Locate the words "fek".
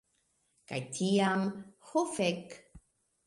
2.17-2.57